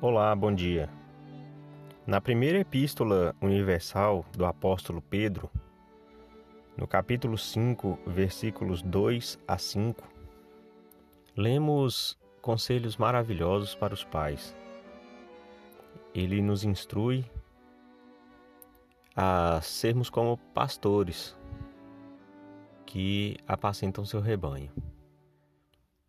Olá, 0.00 0.34
bom 0.34 0.52
dia. 0.52 0.90
Na 2.04 2.20
primeira 2.20 2.58
epístola 2.58 3.34
universal 3.40 4.26
do 4.36 4.44
apóstolo 4.44 5.00
Pedro, 5.00 5.48
no 6.76 6.86
capítulo 6.86 7.38
5, 7.38 8.00
versículos 8.04 8.82
2 8.82 9.38
a 9.46 9.56
5, 9.56 10.02
lemos 11.36 12.18
conselhos 12.42 12.96
maravilhosos 12.96 13.74
para 13.76 13.94
os 13.94 14.02
pais. 14.04 14.54
Ele 16.12 16.42
nos 16.42 16.64
instrui 16.64 17.24
a 19.16 19.60
sermos 19.62 20.10
como 20.10 20.36
pastores 20.52 21.38
que 22.84 23.36
apacentam 23.46 24.04
seu 24.04 24.20
rebanho. 24.20 24.72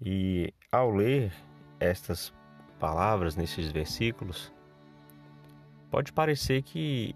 E 0.01 0.51
ao 0.71 0.89
ler 0.89 1.31
estas 1.79 2.33
palavras 2.79 3.35
nesses 3.35 3.71
versículos, 3.71 4.51
pode 5.89 6.11
parecer 6.11 6.61
que 6.61 7.15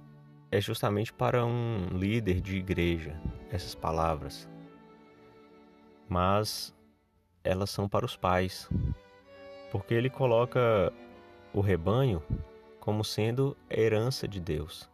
é 0.51 0.59
justamente 0.59 1.13
para 1.13 1.45
um 1.45 1.89
líder 1.91 2.41
de 2.41 2.57
igreja 2.57 3.19
essas 3.51 3.75
palavras, 3.75 4.49
mas 6.07 6.75
elas 7.43 7.69
são 7.69 7.87
para 7.87 8.05
os 8.05 8.15
pais, 8.15 8.69
porque 9.71 9.93
ele 9.93 10.09
coloca 10.09 10.91
o 11.53 11.61
rebanho 11.61 12.21
como 12.79 13.03
sendo 13.03 13.55
herança 13.69 14.27
de 14.27 14.39
Deus. 14.39 14.89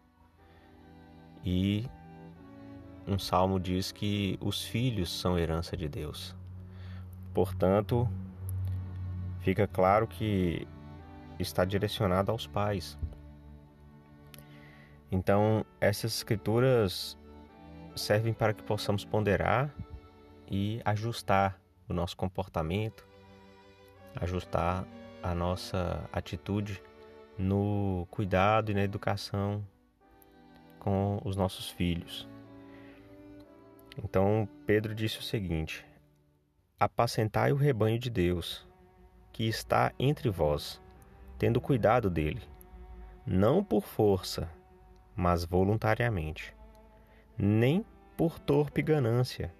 E 1.43 1.87
um 3.07 3.19
salmo 3.19 3.59
diz 3.59 3.91
que 3.91 4.37
os 4.41 4.63
filhos 4.63 5.11
são 5.11 5.37
herança 5.37 5.77
de 5.77 5.87
Deus. 5.87 6.35
Portanto, 7.33 8.09
fica 9.45 9.67
claro 9.67 10.07
que 10.07 10.67
está 11.37 11.63
direcionado 11.63 12.31
aos 12.31 12.47
pais. 12.47 12.97
Então, 15.11 15.63
essas 15.79 16.15
escrituras 16.15 17.15
servem 17.95 18.33
para 18.33 18.55
que 18.55 18.63
possamos 18.63 19.05
ponderar 19.05 19.71
e 20.49 20.81
ajustar 20.83 21.61
o 21.87 21.93
nosso 21.93 22.17
comportamento, 22.17 23.07
ajustar 24.15 24.83
a 25.21 25.35
nossa 25.35 26.09
atitude 26.11 26.81
no 27.37 28.07
cuidado 28.09 28.71
e 28.71 28.73
na 28.73 28.81
educação 28.81 29.63
com 30.79 31.21
os 31.23 31.35
nossos 31.35 31.69
filhos. 31.69 32.27
Então, 34.03 34.49
Pedro 34.65 34.95
disse 34.95 35.19
o 35.19 35.23
seguinte: 35.23 35.85
Apacentai 36.79 37.51
o 37.51 37.55
rebanho 37.55 37.99
de 37.99 38.09
Deus 38.09 38.64
que 39.35 39.49
está 39.49 39.91
entre 39.99 40.29
vós, 40.29 40.81
tendo 41.37 41.59
cuidado 41.59 42.09
dele, 42.09 42.41
não 43.27 43.61
por 43.61 43.83
força, 43.83 44.49
mas 45.13 45.43
voluntariamente, 45.43 46.55
nem 47.37 47.85
por 48.15 48.39
torpe 48.39 48.81
ganância, 48.81 49.53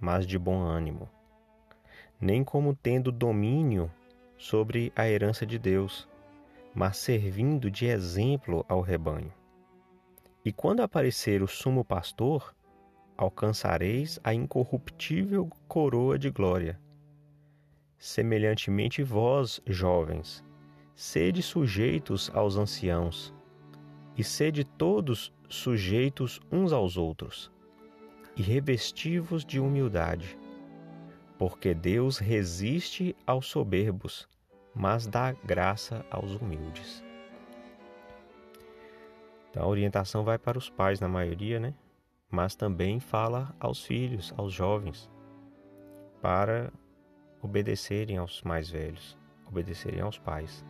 mas 0.00 0.26
de 0.26 0.38
bom 0.38 0.62
ânimo, 0.62 1.10
nem 2.18 2.42
como 2.42 2.74
tendo 2.74 3.12
domínio 3.12 3.92
sobre 4.38 4.90
a 4.96 5.06
herança 5.06 5.44
de 5.44 5.58
Deus, 5.58 6.08
mas 6.74 6.96
servindo 6.96 7.70
de 7.70 7.84
exemplo 7.84 8.64
ao 8.66 8.80
rebanho. 8.80 9.34
E 10.42 10.50
quando 10.50 10.80
aparecer 10.80 11.42
o 11.42 11.46
sumo 11.46 11.84
pastor, 11.84 12.54
alcançareis 13.14 14.18
a 14.24 14.32
incorruptível 14.32 15.50
coroa 15.68 16.18
de 16.18 16.30
glória 16.30 16.80
Semelhantemente 17.98 19.02
vós, 19.02 19.60
jovens, 19.66 20.44
sede 20.94 21.42
sujeitos 21.42 22.30
aos 22.32 22.56
anciãos, 22.56 23.34
e 24.16 24.22
sede 24.22 24.62
todos 24.62 25.34
sujeitos 25.48 26.40
uns 26.50 26.72
aos 26.72 26.96
outros, 26.96 27.50
e 28.36 28.42
revestivos 28.42 29.44
de 29.44 29.58
humildade, 29.58 30.38
porque 31.36 31.74
Deus 31.74 32.18
resiste 32.18 33.16
aos 33.26 33.46
soberbos, 33.46 34.28
mas 34.72 35.08
dá 35.08 35.32
graça 35.32 36.06
aos 36.08 36.36
humildes. 36.36 37.02
Então 39.50 39.64
a 39.64 39.68
orientação 39.68 40.22
vai 40.22 40.38
para 40.38 40.56
os 40.56 40.70
pais 40.70 41.00
na 41.00 41.08
maioria, 41.08 41.58
né? 41.58 41.74
Mas 42.30 42.54
também 42.54 43.00
fala 43.00 43.52
aos 43.58 43.84
filhos, 43.84 44.32
aos 44.36 44.52
jovens, 44.52 45.10
para 46.20 46.72
obedecerem 47.42 48.18
aos 48.18 48.42
mais 48.42 48.70
velhos, 48.70 49.16
obedecerem 49.46 50.00
aos 50.00 50.18
pais. 50.18 50.64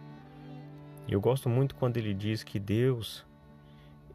E 1.07 1.13
eu 1.13 1.21
gosto 1.21 1.49
muito 1.49 1.75
quando 1.75 1.97
ele 1.97 2.13
diz 2.13 2.43
que 2.43 2.59
Deus 2.59 3.27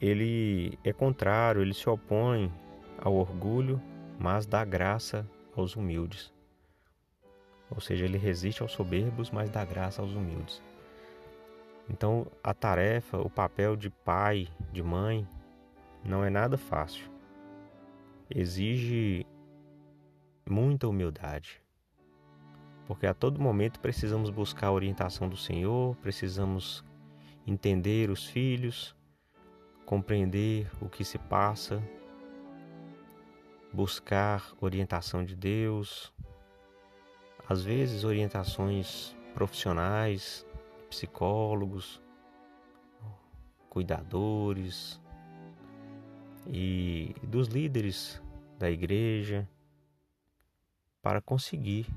ele 0.05 0.77
é 0.83 0.91
contrário, 0.91 1.61
ele 1.61 1.73
se 1.73 1.87
opõe 1.89 2.51
ao 2.97 3.15
orgulho, 3.15 3.81
mas 4.19 4.45
dá 4.45 4.65
graça 4.65 5.25
aos 5.55 5.77
humildes. 5.77 6.33
Ou 7.69 7.79
seja, 7.79 8.03
ele 8.03 8.17
resiste 8.17 8.61
aos 8.61 8.73
soberbos, 8.73 9.31
mas 9.31 9.49
dá 9.49 9.63
graça 9.63 10.01
aos 10.01 10.11
humildes. 10.11 10.61
Então, 11.89 12.27
a 12.43 12.53
tarefa, 12.53 13.17
o 13.17 13.29
papel 13.29 13.77
de 13.77 13.89
pai, 13.89 14.49
de 14.73 14.83
mãe, 14.83 15.25
não 16.03 16.21
é 16.21 16.29
nada 16.29 16.57
fácil. 16.57 17.09
Exige 18.29 19.25
muita 20.45 20.85
humildade, 20.85 21.62
porque 22.87 23.07
a 23.07 23.13
todo 23.13 23.41
momento 23.41 23.79
precisamos 23.79 24.29
buscar 24.29 24.67
a 24.67 24.71
orientação 24.71 25.29
do 25.29 25.37
Senhor, 25.37 25.95
precisamos 25.97 26.83
entender 27.47 28.09
os 28.09 28.25
filhos, 28.25 28.95
compreender 29.85 30.69
o 30.81 30.89
que 30.89 31.03
se 31.03 31.17
passa, 31.17 31.81
buscar 33.71 34.53
orientação 34.61 35.23
de 35.23 35.35
Deus, 35.35 36.13
às 37.47 37.63
vezes 37.63 38.03
orientações 38.03 39.15
profissionais, 39.33 40.45
psicólogos, 40.89 42.01
cuidadores 43.69 45.01
e 46.47 47.15
dos 47.23 47.47
líderes 47.47 48.21
da 48.59 48.69
igreja 48.69 49.49
para 51.01 51.19
conseguir 51.19 51.87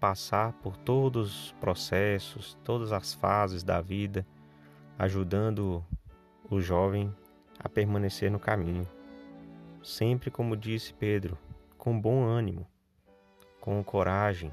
passar 0.00 0.54
por 0.54 0.76
todos 0.78 1.44
os 1.44 1.52
processos, 1.52 2.58
todas 2.64 2.90
as 2.90 3.12
fases 3.12 3.62
da 3.62 3.80
vida, 3.82 4.26
ajudando 4.98 5.84
o 6.50 6.60
jovem 6.60 7.14
a 7.58 7.68
permanecer 7.68 8.30
no 8.30 8.40
caminho. 8.40 8.88
Sempre, 9.82 10.30
como 10.30 10.56
disse 10.56 10.94
Pedro, 10.94 11.38
com 11.76 11.98
bom 12.00 12.24
ânimo, 12.24 12.66
com 13.60 13.84
coragem, 13.84 14.52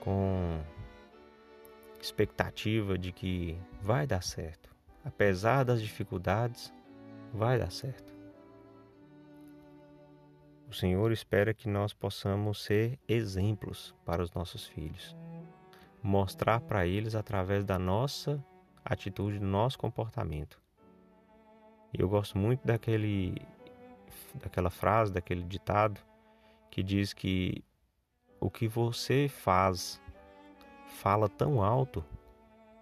com 0.00 0.58
expectativa 2.00 2.96
de 2.96 3.12
que 3.12 3.58
vai 3.82 4.06
dar 4.06 4.22
certo. 4.22 4.70
Apesar 5.04 5.64
das 5.64 5.82
dificuldades, 5.82 6.72
vai 7.32 7.58
dar 7.58 7.70
certo. 7.70 8.09
O 10.70 10.72
Senhor 10.72 11.10
espera 11.10 11.52
que 11.52 11.68
nós 11.68 11.92
possamos 11.92 12.62
ser 12.62 12.96
exemplos 13.08 13.92
para 14.04 14.22
os 14.22 14.32
nossos 14.32 14.68
filhos, 14.68 15.16
mostrar 16.00 16.60
para 16.60 16.86
eles 16.86 17.16
através 17.16 17.64
da 17.64 17.76
nossa 17.76 18.40
atitude, 18.84 19.40
do 19.40 19.44
nosso 19.44 19.76
comportamento. 19.76 20.62
E 21.92 22.00
eu 22.00 22.08
gosto 22.08 22.38
muito 22.38 22.64
daquele 22.64 23.34
daquela 24.36 24.70
frase, 24.70 25.12
daquele 25.12 25.42
ditado 25.42 26.00
que 26.70 26.84
diz 26.84 27.12
que 27.12 27.64
o 28.38 28.48
que 28.48 28.68
você 28.68 29.26
faz 29.26 30.00
fala 30.86 31.28
tão 31.28 31.64
alto 31.64 32.04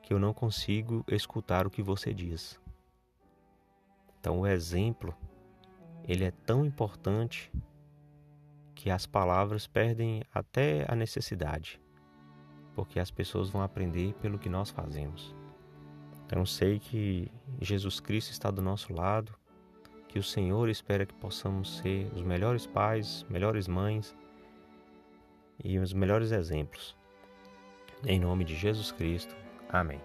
que 0.03 0.12
eu 0.12 0.19
não 0.19 0.34
consigo 0.34 1.03
escutar 1.09 1.66
o 1.66 1.71
que 1.71 1.83
você 1.83 2.13
diz. 2.13 2.60
Então 4.21 4.41
o 4.41 4.47
exemplo 4.47 5.16
ele 6.07 6.24
é 6.24 6.30
tão 6.30 6.66
importante 6.66 7.51
que 8.78 8.91
as 8.91 9.07
palavras 9.07 9.66
perdem 9.66 10.22
até 10.33 10.86
a 10.86 10.95
necessidade, 10.95 11.80
porque 12.77 13.01
as 13.01 13.10
pessoas 13.10 13.51
vão 13.51 13.60
aprender 13.60 14.15
pelo 14.22 14.39
que 14.39 14.48
nós 14.48 14.71
fazemos. 14.71 15.34
Então 16.25 16.47
sei 16.47 16.78
que 16.78 17.28
Jesus 17.60 17.98
Cristo 17.98 18.30
está 18.30 18.53
do 18.53 18.63
nosso 18.63 18.92
lado, 18.92 19.34
que 20.07 20.16
o 20.16 20.22
Senhor 20.22 20.69
espera 20.69 21.04
que 21.04 21.15
possamos 21.15 21.78
ser 21.78 22.09
os 22.15 22.22
melhores 22.22 22.69
pais, 22.69 23.27
melhores 23.28 23.66
mães 23.66 24.16
e 25.65 25.77
os 25.80 25.92
melhores 25.92 26.30
exemplos. 26.30 26.97
Em 28.07 28.21
nome 28.21 28.45
de 28.45 28.54
Jesus 28.54 28.92
Cristo. 28.92 29.34
Amém. 29.69 30.01